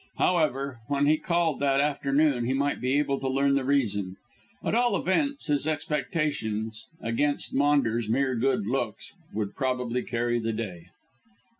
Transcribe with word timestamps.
However, 0.17 0.79
when 0.87 1.05
he 1.05 1.17
called 1.19 1.59
that 1.59 1.79
afternoon 1.79 2.45
he 2.45 2.53
might 2.55 2.81
be 2.81 2.97
able 2.97 3.19
to 3.19 3.27
learn 3.29 3.53
the 3.53 3.63
reason. 3.63 4.15
At 4.63 4.73
all 4.73 4.95
events, 4.97 5.45
his 5.45 5.67
expectations, 5.67 6.87
against 7.01 7.53
Maunders' 7.53 8.09
mere 8.09 8.33
good 8.35 8.65
looks, 8.65 9.11
would 9.31 9.53
probably 9.55 10.01
carry 10.01 10.39
the 10.39 10.53
day. 10.53 10.87